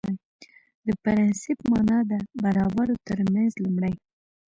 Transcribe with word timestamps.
د 0.85 0.87
پرنسېپ 1.03 1.59
معنا 1.71 1.99
ده 2.09 2.17
برابرو 2.43 2.95
ترمنځ 3.07 3.51
لومړی 3.63 3.93